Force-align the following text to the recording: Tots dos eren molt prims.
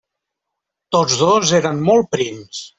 Tots 0.97 1.19
dos 1.25 1.55
eren 1.61 1.87
molt 1.93 2.13
prims. 2.19 2.69